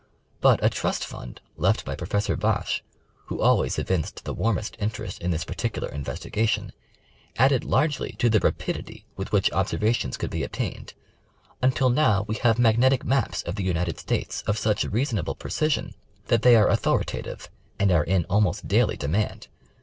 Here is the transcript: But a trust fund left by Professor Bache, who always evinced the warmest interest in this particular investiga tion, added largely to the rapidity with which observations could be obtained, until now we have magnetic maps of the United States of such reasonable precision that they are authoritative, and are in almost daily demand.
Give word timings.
But 0.39 0.59
a 0.63 0.69
trust 0.71 1.05
fund 1.05 1.41
left 1.57 1.85
by 1.85 1.95
Professor 1.95 2.35
Bache, 2.35 2.81
who 3.25 3.39
always 3.39 3.77
evinced 3.77 4.25
the 4.25 4.33
warmest 4.33 4.75
interest 4.79 5.21
in 5.21 5.29
this 5.29 5.43
particular 5.43 5.89
investiga 5.89 6.49
tion, 6.49 6.73
added 7.37 7.63
largely 7.63 8.13
to 8.13 8.27
the 8.27 8.39
rapidity 8.39 9.05
with 9.15 9.31
which 9.31 9.51
observations 9.51 10.17
could 10.17 10.31
be 10.31 10.41
obtained, 10.43 10.95
until 11.61 11.91
now 11.91 12.25
we 12.27 12.33
have 12.37 12.57
magnetic 12.57 13.05
maps 13.05 13.43
of 13.43 13.53
the 13.57 13.63
United 13.63 13.99
States 13.99 14.41
of 14.47 14.57
such 14.57 14.83
reasonable 14.85 15.35
precision 15.35 15.93
that 16.29 16.41
they 16.41 16.55
are 16.55 16.67
authoritative, 16.67 17.47
and 17.77 17.91
are 17.91 18.03
in 18.03 18.25
almost 18.25 18.67
daily 18.67 18.97
demand. 18.97 19.49